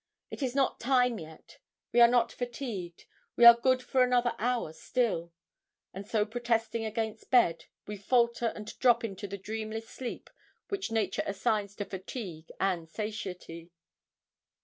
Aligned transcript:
It 0.31 0.41
is 0.41 0.55
not 0.55 0.79
time 0.79 1.19
yet; 1.19 1.59
we 1.91 2.01
are 2.01 2.07
not 2.07 2.31
fatigued; 2.31 3.05
we 3.35 3.45
are 3.45 3.53
good 3.53 3.83
for 3.83 4.03
another 4.03 4.33
hour 4.39 4.73
still, 4.73 5.31
and 5.93 6.07
so 6.07 6.25
protesting 6.25 6.83
against 6.83 7.29
bed, 7.29 7.65
we 7.85 7.97
falter 7.97 8.47
and 8.55 8.75
drop 8.79 9.03
into 9.03 9.27
the 9.27 9.37
dreamless 9.37 9.87
sleep 9.87 10.31
which 10.69 10.91
nature 10.91 11.21
assigns 11.27 11.75
to 11.75 11.85
fatigue 11.85 12.49
and 12.59 12.89
satiety. 12.89 13.69